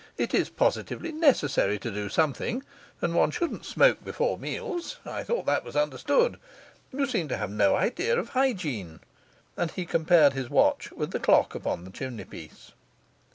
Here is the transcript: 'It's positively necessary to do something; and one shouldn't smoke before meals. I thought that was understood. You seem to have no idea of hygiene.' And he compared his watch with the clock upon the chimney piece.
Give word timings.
'It's 0.17 0.49
positively 0.49 1.11
necessary 1.11 1.77
to 1.77 1.91
do 1.91 2.09
something; 2.09 2.63
and 3.01 3.13
one 3.13 3.29
shouldn't 3.29 3.63
smoke 3.65 4.03
before 4.03 4.35
meals. 4.35 4.97
I 5.05 5.21
thought 5.21 5.45
that 5.45 5.63
was 5.63 5.75
understood. 5.75 6.39
You 6.91 7.05
seem 7.05 7.27
to 7.27 7.37
have 7.37 7.51
no 7.51 7.75
idea 7.75 8.17
of 8.17 8.29
hygiene.' 8.29 9.01
And 9.55 9.69
he 9.69 9.85
compared 9.85 10.33
his 10.33 10.49
watch 10.49 10.91
with 10.91 11.11
the 11.11 11.19
clock 11.19 11.53
upon 11.53 11.83
the 11.83 11.91
chimney 11.91 12.25
piece. 12.25 12.71